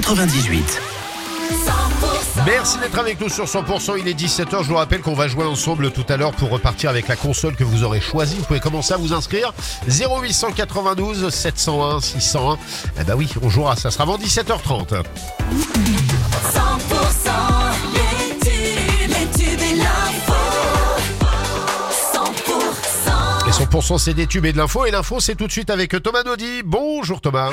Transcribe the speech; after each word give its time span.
98. 0.00 0.82
Merci 2.44 2.78
d'être 2.78 2.98
avec 2.98 3.20
nous 3.20 3.28
sur 3.28 3.44
100%, 3.44 3.94
il 3.96 4.08
est 4.08 4.18
17h, 4.18 4.64
je 4.64 4.68
vous 4.68 4.74
rappelle 4.74 5.00
qu'on 5.00 5.14
va 5.14 5.28
jouer 5.28 5.44
ensemble 5.44 5.92
tout 5.92 6.04
à 6.08 6.16
l'heure 6.16 6.32
pour 6.32 6.50
repartir 6.50 6.90
avec 6.90 7.06
la 7.06 7.14
console 7.14 7.54
que 7.54 7.62
vous 7.62 7.84
aurez 7.84 8.00
choisie. 8.00 8.34
Vous 8.38 8.44
pouvez 8.44 8.58
commencer 8.58 8.92
à 8.92 8.96
vous 8.96 9.12
inscrire 9.12 9.54
0892 9.86 11.30
701 11.30 12.00
601. 12.00 12.58
Eh 13.00 13.04
ben 13.04 13.14
oui, 13.14 13.30
on 13.40 13.48
jouera, 13.48 13.76
ça 13.76 13.92
sera 13.92 14.02
avant 14.02 14.18
17h30. 14.18 14.88
100% 14.88 15.04
les 17.92 18.38
tubes, 18.40 19.10
les 19.10 19.26
tubes 19.38 19.60
et 19.60 19.76
l'info. 19.76 20.32
100% 23.46 23.48
Et 23.48 23.52
100% 23.52 23.98
c'est 23.98 24.14
des 24.14 24.26
tubes 24.26 24.46
et 24.46 24.52
de 24.52 24.58
l'info, 24.58 24.86
et 24.86 24.90
l'info 24.90 25.20
c'est 25.20 25.36
tout 25.36 25.46
de 25.46 25.52
suite 25.52 25.70
avec 25.70 26.02
Thomas 26.02 26.24
Naudy. 26.24 26.62
Bonjour 26.64 27.20
Thomas. 27.20 27.52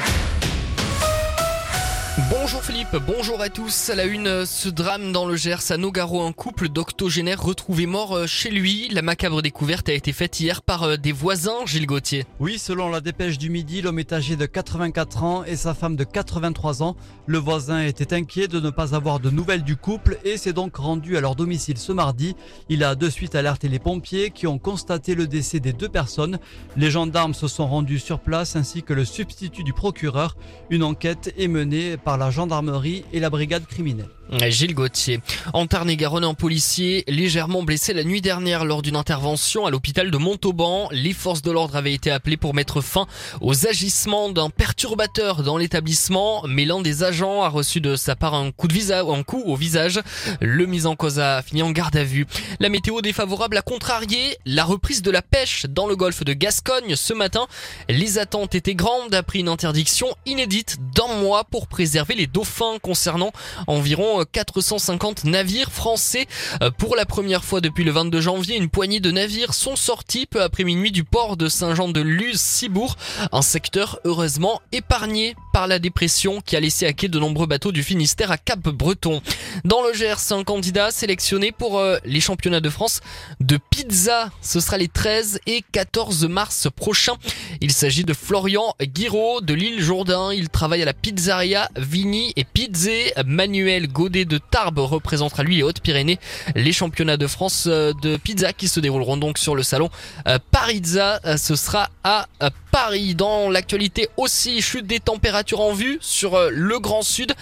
Bonjour 2.30 2.62
Philippe, 2.62 2.98
bonjour 3.08 3.40
à 3.40 3.48
tous. 3.48 3.90
À 3.90 3.96
la 3.96 4.04
une, 4.04 4.46
ce 4.46 4.68
drame 4.68 5.14
dans 5.14 5.26
le 5.26 5.38
Gers 5.38 5.72
à 5.72 5.78
Nogaro, 5.78 6.22
un 6.22 6.34
couple 6.34 6.68
d'octogénaires 6.68 7.42
retrouvé 7.42 7.86
mort 7.86 8.18
euh, 8.18 8.28
chez 8.28 8.50
lui. 8.50 8.90
La 8.90 9.02
macabre 9.02 9.42
découverte 9.42 9.88
a 9.88 9.94
été 9.94 10.12
faite 10.12 10.38
hier 10.42 10.62
par 10.62 10.84
euh, 10.84 10.98
des 10.98 11.14
voisins, 11.14 11.66
Gilles 11.66 11.86
Gauthier. 11.86 12.26
Oui, 12.42 12.60
selon 12.60 12.90
la 12.90 13.00
dépêche 13.00 13.38
du 13.38 13.50
midi, 13.50 13.82
l'homme 13.82 13.98
est 13.98 14.12
âgé 14.12 14.36
de 14.36 14.46
84 14.46 15.24
ans 15.24 15.44
et 15.46 15.56
sa 15.56 15.74
femme 15.74 15.96
de 15.96 16.04
83 16.04 16.84
ans. 16.84 16.98
Le 17.28 17.38
voisin 17.38 17.82
était 17.82 18.14
inquiet 18.14 18.50
de 18.50 18.60
ne 18.60 18.72
pas 18.72 18.94
avoir 18.94 19.22
de 19.22 19.30
nouvelles 19.30 19.64
du 19.64 19.78
couple 19.78 20.18
et 20.26 20.36
s'est 20.36 20.52
donc 20.52 20.76
rendu 20.76 21.16
à 21.16 21.22
leur 21.22 21.38
domicile 21.38 21.78
ce 21.78 21.94
mardi. 21.94 22.36
Il 22.68 22.84
a 22.84 22.96
de 22.96 23.10
suite 23.10 23.36
alerté 23.36 23.70
les 23.70 23.80
pompiers 23.80 24.32
qui 24.32 24.48
ont 24.48 24.60
constaté 24.60 25.16
le 25.16 25.28
décès 25.28 25.62
des 25.62 25.72
deux 25.72 25.90
personnes. 25.90 26.40
Les 26.76 26.92
gendarmes 26.92 27.34
se 27.34 27.48
sont 27.48 27.68
rendus 27.68 28.00
sur 28.00 28.20
place 28.20 28.58
ainsi 28.58 28.84
que 28.84 28.94
le 28.94 29.06
substitut 29.06 29.64
du 29.64 29.72
procureur. 29.72 30.36
Une 30.70 30.84
enquête 30.84 31.34
est 31.38 31.48
menée 31.48 31.96
par 32.04 32.18
la 32.18 32.32
gendarmerie 32.32 33.06
et 33.14 33.20
la 33.20 33.30
brigade 33.30 33.66
criminelle. 33.68 34.10
Gilles 34.50 34.74
Gauthier. 34.74 35.20
En 35.52 35.68
Tarn-et-Garonne, 35.68 36.24
un 36.24 36.34
policier 36.34 37.04
légèrement 37.10 37.64
blessé 37.64 37.94
la 37.94 38.06
nuit 38.06 38.22
dernière 38.22 38.64
lors 38.64 38.82
d'une 38.82 38.96
intervention 38.96 39.66
à 39.66 39.72
l'hôpital 39.72 40.10
de 40.10 40.18
Montauban. 40.18 40.88
Les 40.92 41.12
forces 41.12 41.42
de 41.42 41.52
l'ordre 41.52 41.76
avaient 41.76 41.94
été 41.94 42.12
appelées 42.12 42.38
pour 42.38 42.54
mettre 42.54 42.80
fin 42.80 43.08
aux 43.42 43.68
agissements 43.68 44.30
d'un 44.30 44.50
perturbateur 44.50 45.44
dans 45.44 45.58
l'établissement, 45.58 46.44
mais 46.48 46.64
l'un 46.64 46.82
des 46.82 47.04
agents 47.04 47.44
a 47.44 47.50
reçu 47.50 47.82
de 47.82 47.98
sa 47.98 48.16
part 48.16 48.34
un 48.34 48.52
coup 48.52 48.70
de 48.70 48.74
visage, 48.74 49.04
un 49.10 49.24
coup 49.24 49.44
au 49.46 49.58
visage. 49.58 50.00
Le 50.40 50.66
mis 50.66 50.86
en 50.86 50.96
cause 50.96 51.20
a 51.20 51.42
fini 51.42 51.62
en 51.62 51.72
garde 51.72 51.98
à 51.98 52.06
vue. 52.06 52.26
La 52.62 52.70
météo 52.70 53.02
défavorable 53.02 53.58
a 53.58 53.62
contrarié 53.62 54.38
la 54.46 54.64
reprise 54.64 55.02
de 55.02 55.12
la 55.12 55.22
pêche 55.22 55.66
dans 55.68 55.88
le 55.88 55.98
golfe 55.98 56.24
de 56.24 56.32
Gascogne 56.32 56.96
ce 56.96 57.14
matin. 57.14 57.48
Les 57.90 58.18
attentes 58.18 58.56
étaient 58.56 58.76
grandes 58.76 59.14
après 59.14 59.40
une 59.40 59.50
interdiction 59.50 60.08
inédite 60.26 60.78
d'un 60.96 61.16
mois 61.16 61.44
pour 61.44 61.68
préserver 61.68 61.91
les 62.16 62.28
dauphins 62.28 62.78
concernant 62.82 63.32
environ 63.68 64.24
450 64.32 65.26
navires 65.26 65.72
français. 65.72 66.28
Euh, 66.62 66.72
Pour 66.72 66.96
la 66.96 67.06
première 67.06 67.44
fois 67.44 67.62
depuis 67.62 67.84
le 67.84 67.92
22 67.92 68.22
janvier, 68.22 68.56
une 68.58 68.70
poignée 68.70 69.00
de 69.00 69.12
navires 69.12 69.54
sont 69.54 69.76
sortis 69.76 70.26
peu 70.26 70.42
après 70.42 70.64
minuit 70.64 70.92
du 70.92 71.04
port 71.04 71.38
de 71.38 71.48
Saint-Jean-de-Luz-Cibourg, 71.50 72.96
un 73.32 73.42
secteur 73.42 74.00
heureusement 74.06 74.62
épargné 74.72 75.36
par 75.52 75.68
la 75.68 75.80
dépression 75.80 76.42
qui 76.42 76.56
a 76.56 76.60
laissé 76.60 76.86
à 76.86 76.94
quai 76.94 77.08
de 77.08 77.20
nombreux 77.20 77.48
bateaux 77.48 77.72
du 77.72 77.84
Finistère 77.84 78.32
à 78.32 78.38
Cap-Breton. 78.38 79.22
Dans 79.66 79.82
le 79.86 79.94
Gers, 79.94 80.32
un 80.32 80.44
candidat 80.44 80.92
sélectionné 80.92 81.52
pour 81.52 81.80
euh, 81.80 81.98
les 82.06 82.22
championnats 82.22 82.62
de 82.62 82.70
France 82.70 83.02
de 83.40 83.58
pizza. 83.58 84.30
Ce 84.42 84.60
sera 84.60 84.78
les 84.78 84.88
13 84.88 85.40
et 85.48 85.64
14 85.72 86.26
mars 86.26 86.68
prochains. 86.76 87.16
Il 87.60 87.72
s'agit 87.72 88.04
de 88.04 88.14
Florian 88.14 88.76
Guiraud 88.82 89.42
de 89.42 89.54
l'île 89.54 89.82
Jourdain. 89.82 90.32
Il 90.34 90.50
travaille 90.50 90.82
à 90.82 90.86
la 90.86 90.94
pizzeria 90.94 91.70
Vini 91.76 92.34
et 92.36 92.44
Pizzé. 92.44 93.14
Manuel 93.26 93.88
Godet 93.88 94.26
de 94.26 94.38
Tarbes 94.38 94.80
représentera 94.80 95.44
lui 95.44 95.58
les 95.58 95.64
Hautes-Pyrénées. 95.64 96.20
Les 96.56 96.74
championnats 96.74 97.18
de 97.18 97.28
France 97.28 97.66
euh, 97.68 97.94
de 98.02 98.18
pizza 98.18 98.54
qui 98.54 98.68
se 98.68 98.80
dérouleront 98.80 99.18
donc 99.18 99.38
sur 99.38 99.56
le 99.56 99.64
salon 99.64 99.90
euh, 100.28 100.40
Parizza. 100.52 101.20
Ce 101.38 101.56
sera 101.56 101.90
à 102.04 102.28
Paris. 102.72 103.16
Dans 103.16 103.50
l'actualité 103.50 104.08
aussi, 104.18 104.62
chute 104.62 104.88
des 104.88 105.00
températures 105.00 105.41
en 105.60 105.74
vue 105.74 105.98
sur 106.02 106.36
euh, 106.36 106.50
le 106.52 106.80
Grand 106.80 107.02
Sud. 107.02 107.34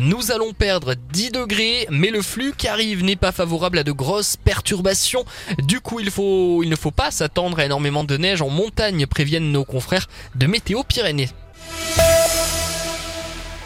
Nous 0.00 0.30
allons 0.32 0.52
perdre 0.52 0.94
10 1.12 1.30
degrés, 1.32 1.86
mais 1.90 2.10
le 2.10 2.22
flux 2.22 2.52
qui 2.56 2.68
arrive 2.68 3.04
n'est 3.04 3.16
pas 3.16 3.32
favorable 3.32 3.78
à 3.78 3.84
de 3.84 3.92
grosses 3.92 4.36
perturbations. 4.36 5.24
Du 5.62 5.80
coup, 5.80 6.00
il 6.00 6.10
faut, 6.10 6.62
il 6.62 6.70
ne 6.70 6.76
faut 6.76 6.90
pas 6.90 7.10
s'attendre 7.10 7.58
à 7.58 7.64
énormément 7.64 8.04
de 8.04 8.16
neige 8.16 8.42
en 8.42 8.48
montagne, 8.48 9.06
préviennent 9.06 9.52
nos 9.52 9.64
confrères 9.64 10.08
de 10.34 10.46
Météo 10.46 10.82
Pyrénées. 10.84 11.28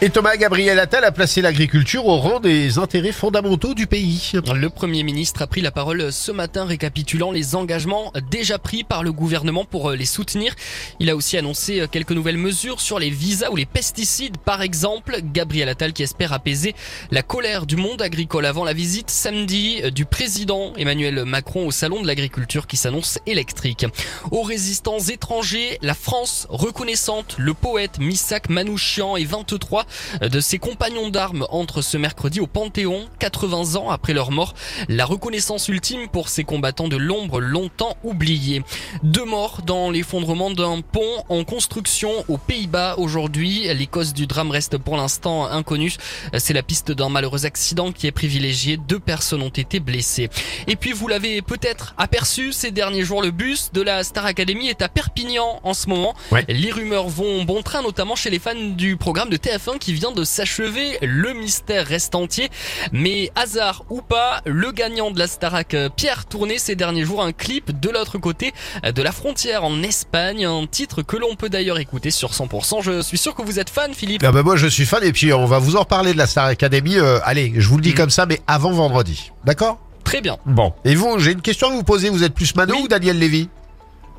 Et 0.03 0.09
Thomas 0.09 0.35
Gabriel 0.35 0.79
Attal 0.79 1.05
a 1.05 1.13
placé 1.13 1.41
l'agriculture 1.41 2.05
au 2.07 2.17
rang 2.17 2.41
des 2.41 2.77
intérêts 2.77 3.13
fondamentaux 3.13 3.73
du 3.73 3.87
pays. 3.87 4.33
Le 4.53 4.69
Premier 4.69 5.01
ministre 5.01 5.41
a 5.41 5.47
pris 5.47 5.61
la 5.61 5.71
parole 5.71 6.11
ce 6.11 6.33
matin 6.33 6.65
récapitulant 6.65 7.31
les 7.31 7.55
engagements 7.55 8.11
déjà 8.29 8.59
pris 8.59 8.83
par 8.83 9.01
le 9.01 9.13
gouvernement 9.13 9.63
pour 9.63 9.91
euh, 9.91 9.95
les 9.95 10.03
soutenir. 10.03 10.55
Il 10.99 11.09
a 11.09 11.15
aussi 11.15 11.37
annoncé 11.37 11.79
euh, 11.79 11.87
quelques 11.87 12.11
nouvelles 12.11 12.37
mesures 12.37 12.81
sur 12.81 12.99
les 12.99 13.09
visas 13.09 13.49
ou 13.49 13.55
les 13.55 13.65
pesticides 13.65 14.37
par 14.39 14.61
exemple. 14.61 15.19
Gabriel 15.23 15.69
Attal 15.69 15.93
qui 15.93 16.03
espère 16.03 16.33
apaiser 16.33 16.75
la 17.09 17.21
colère 17.21 17.65
du 17.65 17.77
monde 17.77 18.01
agricole 18.01 18.45
avant 18.45 18.65
la 18.65 18.73
visite 18.73 19.09
samedi 19.09 19.79
euh, 19.85 19.89
du 19.89 20.03
président 20.03 20.73
Emmanuel 20.75 21.23
Macron 21.23 21.65
au 21.65 21.71
salon 21.71 22.01
de 22.01 22.07
l'agriculture 22.07 22.67
qui 22.67 22.75
s'annonce 22.75 23.19
électrique. 23.25 23.85
Aux 24.31 24.43
résistants 24.43 24.99
étrangers, 24.99 25.77
la 25.81 25.93
France 25.93 26.45
reconnaissante, 26.49 27.35
le 27.37 27.53
poète 27.53 27.99
Missak 27.99 28.49
Manouchian 28.49 29.15
et 29.15 29.23
23 29.23 29.85
de 30.21 30.39
ses 30.39 30.59
compagnons 30.59 31.09
d'armes 31.09 31.45
entrent 31.49 31.81
ce 31.81 31.97
mercredi 31.97 32.39
au 32.39 32.47
Panthéon, 32.47 33.07
80 33.19 33.75
ans 33.75 33.89
après 33.89 34.13
leur 34.13 34.31
mort. 34.31 34.53
La 34.89 35.05
reconnaissance 35.05 35.67
ultime 35.67 36.07
pour 36.07 36.29
ces 36.29 36.43
combattants 36.43 36.87
de 36.87 36.97
l'ombre 36.97 37.39
longtemps 37.39 37.97
oubliés. 38.03 38.63
Deux 39.03 39.25
morts 39.25 39.61
dans 39.65 39.89
l'effondrement 39.91 40.51
d'un 40.51 40.81
pont 40.81 41.23
en 41.29 41.43
construction 41.43 42.11
aux 42.27 42.37
Pays-Bas 42.37 42.95
aujourd'hui. 42.97 43.67
Les 43.73 43.87
causes 43.87 44.13
du 44.13 44.27
drame 44.27 44.51
restent 44.51 44.77
pour 44.77 44.97
l'instant 44.97 45.45
inconnues. 45.45 45.95
C'est 46.37 46.53
la 46.53 46.63
piste 46.63 46.91
d'un 46.91 47.09
malheureux 47.09 47.45
accident 47.45 47.91
qui 47.91 48.07
est 48.07 48.11
privilégié. 48.11 48.77
Deux 48.77 48.99
personnes 48.99 49.41
ont 49.41 49.49
été 49.49 49.79
blessées. 49.79 50.29
Et 50.67 50.75
puis 50.75 50.91
vous 50.91 51.07
l'avez 51.07 51.41
peut-être 51.41 51.93
aperçu 51.97 52.51
ces 52.51 52.71
derniers 52.71 53.03
jours, 53.03 53.21
le 53.21 53.31
bus 53.31 53.71
de 53.73 53.81
la 53.81 54.03
Star 54.03 54.25
Academy 54.25 54.67
est 54.67 54.81
à 54.81 54.89
Perpignan 54.89 55.59
en 55.63 55.73
ce 55.73 55.87
moment. 55.87 56.13
Ouais. 56.31 56.45
Les 56.47 56.71
rumeurs 56.71 57.09
vont 57.09 57.43
bon 57.43 57.61
train, 57.61 57.81
notamment 57.81 58.15
chez 58.15 58.29
les 58.29 58.39
fans 58.39 58.55
du 58.55 58.97
programme 58.97 59.29
de 59.29 59.37
TF1 59.37 59.72
qui 59.77 59.93
vient 59.93 60.11
de 60.11 60.23
s'achever. 60.23 60.97
Le 61.01 61.33
mystère 61.33 61.85
reste 61.87 62.15
entier. 62.15 62.49
Mais 62.91 63.31
hasard 63.35 63.83
ou 63.89 64.01
pas, 64.01 64.41
le 64.45 64.71
gagnant 64.71 65.11
de 65.11 65.19
la 65.19 65.27
Starac, 65.27 65.73
euh, 65.73 65.89
Pierre, 65.89 66.25
tournait 66.25 66.57
ces 66.57 66.75
derniers 66.75 67.05
jours 67.05 67.21
un 67.23 67.31
clip 67.31 67.79
de 67.79 67.89
l'autre 67.89 68.17
côté 68.17 68.53
euh, 68.85 68.91
de 68.91 69.01
la 69.01 69.11
frontière 69.11 69.63
en 69.63 69.81
Espagne. 69.83 70.45
Un 70.45 70.65
titre 70.67 71.01
que 71.01 71.17
l'on 71.17 71.35
peut 71.35 71.49
d'ailleurs 71.49 71.79
écouter 71.79 72.11
sur 72.11 72.31
100%. 72.31 72.81
Je 72.81 73.01
suis 73.01 73.17
sûr 73.17 73.35
que 73.35 73.41
vous 73.41 73.59
êtes 73.59 73.69
fan, 73.69 73.93
Philippe. 73.93 74.23
Ah 74.25 74.31
bah 74.31 74.43
moi 74.43 74.55
je 74.55 74.67
suis 74.67 74.85
fan 74.85 75.03
et 75.03 75.11
puis 75.11 75.33
on 75.33 75.45
va 75.45 75.59
vous 75.59 75.75
en 75.75 75.81
reparler 75.81 76.13
de 76.13 76.17
la 76.17 76.27
Star 76.27 76.45
Academy. 76.45 76.97
euh, 76.97 77.19
allez, 77.23 77.53
je 77.57 77.67
vous 77.67 77.77
le 77.77 77.83
dis 77.83 77.91
Mm. 77.91 77.95
comme 77.95 78.09
ça, 78.09 78.25
mais 78.25 78.41
avant 78.47 78.71
vendredi. 78.71 79.31
D'accord? 79.45 79.79
Très 80.03 80.19
bien. 80.21 80.37
Bon. 80.45 80.73
Et 80.83 80.95
vous, 80.95 81.17
j'ai 81.19 81.31
une 81.31 81.41
question 81.41 81.67
à 81.69 81.71
vous 81.71 81.83
poser. 81.83 82.09
Vous 82.09 82.23
êtes 82.23 82.33
plus 82.33 82.53
Mano 82.55 82.73
Oui. 82.75 82.81
ou 82.83 82.87
Daniel 82.87 83.17
Lévy? 83.17 83.49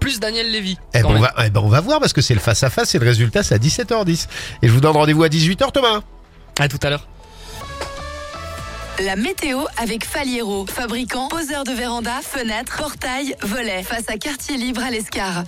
Plus 0.05 0.21
Daniel 0.21 0.51
Lévy. 0.51 0.77
eh 0.93 1.01
ben, 1.01 1.07
on 1.09 1.19
va, 1.19 1.33
eh 1.47 1.49
ben, 1.49 1.61
on 1.61 1.69
va 1.69 1.81
voir 1.81 1.99
parce 1.99 2.13
que 2.13 2.21
c'est 2.21 2.35
le 2.35 2.41
face 2.41 2.63
à 2.63 2.69
face 2.69 2.95
et 2.95 2.99
le 2.99 3.07
résultat 3.07 3.43
c'est 3.43 3.55
à 3.55 3.59
17h10. 3.59 4.27
Et 4.61 4.69
je 4.69 4.73
vous 4.75 4.83
donne 4.83 4.95
rendez-vous 4.95 5.23
à 5.23 5.29
18h 5.29 5.73
Thomas. 5.73 6.03
À 6.61 6.69
tout 6.69 6.79
à 6.83 6.91
l'heure. 6.91 7.09
La 9.03 9.17
météo 9.17 9.61
avec 9.79 10.05
Faliero, 10.05 10.67
fabricant, 10.67 11.29
poseur 11.29 11.65
de 11.65 11.73
véranda, 11.73 12.21
fenêtres, 12.23 12.77
portail, 12.77 13.35
volets, 13.41 13.83
face 13.83 14.05
à 14.09 14.19
quartier 14.19 14.59
libre 14.59 14.83
à 14.83 14.91
l'Escar. 14.91 15.45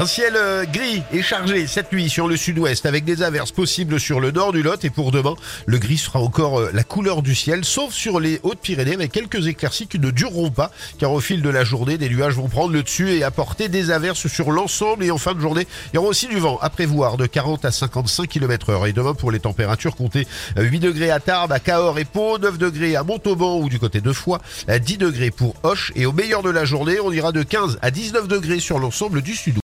Un 0.00 0.06
ciel 0.06 0.32
euh, 0.34 0.64
gris 0.64 1.02
et 1.12 1.20
chargé 1.20 1.66
cette 1.66 1.92
nuit 1.92 2.08
sur 2.08 2.26
le 2.26 2.34
sud-ouest 2.34 2.86
avec 2.86 3.04
des 3.04 3.22
averses 3.22 3.52
possibles 3.52 4.00
sur 4.00 4.18
le 4.18 4.30
nord 4.30 4.52
du 4.52 4.62
Lot. 4.62 4.82
Et 4.82 4.88
pour 4.88 5.12
demain, 5.12 5.34
le 5.66 5.76
gris 5.76 5.98
sera 5.98 6.20
encore 6.20 6.58
euh, 6.58 6.70
la 6.72 6.84
couleur 6.84 7.20
du 7.20 7.34
ciel 7.34 7.66
sauf 7.66 7.92
sur 7.92 8.18
les 8.18 8.40
Hautes-Pyrénées 8.42 8.94
avec 8.94 9.12
quelques 9.12 9.46
éclaircies 9.46 9.88
qui 9.88 9.98
ne 9.98 10.10
dureront 10.10 10.50
pas 10.50 10.70
car 10.96 11.12
au 11.12 11.20
fil 11.20 11.42
de 11.42 11.50
la 11.50 11.64
journée, 11.64 11.98
des 11.98 12.08
nuages 12.08 12.32
vont 12.32 12.48
prendre 12.48 12.72
le 12.72 12.82
dessus 12.82 13.10
et 13.10 13.22
apporter 13.24 13.68
des 13.68 13.90
averses 13.90 14.26
sur 14.26 14.52
l'ensemble. 14.52 15.04
Et 15.04 15.10
en 15.10 15.18
fin 15.18 15.34
de 15.34 15.40
journée, 15.40 15.66
il 15.92 15.96
y 15.96 15.98
aura 15.98 16.08
aussi 16.08 16.28
du 16.28 16.38
vent 16.38 16.58
à 16.62 16.70
prévoir 16.70 17.18
de 17.18 17.26
40 17.26 17.66
à 17.66 17.70
55 17.70 18.26
km 18.26 18.70
heure. 18.70 18.86
Et 18.86 18.94
demain 18.94 19.12
pour 19.12 19.30
les 19.30 19.40
températures 19.40 19.96
comptez 19.96 20.26
euh, 20.56 20.62
8 20.62 20.78
degrés 20.78 21.10
à 21.10 21.20
Tarbes, 21.20 21.52
à 21.52 21.60
Cahors 21.60 21.98
et 21.98 22.06
Pau, 22.06 22.38
9 22.38 22.56
degrés 22.56 22.96
à 22.96 23.02
Montauban 23.02 23.58
ou 23.58 23.68
du 23.68 23.78
côté 23.78 24.00
de 24.00 24.12
Foix, 24.14 24.40
à 24.66 24.78
10 24.78 24.96
degrés 24.96 25.30
pour 25.30 25.56
Hoche. 25.62 25.92
Et 25.94 26.06
au 26.06 26.14
meilleur 26.14 26.42
de 26.42 26.48
la 26.48 26.64
journée, 26.64 27.00
on 27.00 27.12
ira 27.12 27.32
de 27.32 27.42
15 27.42 27.80
à 27.82 27.90
19 27.90 28.28
degrés 28.28 28.60
sur 28.60 28.78
l'ensemble 28.78 29.20
du 29.20 29.34
sud 29.34 29.58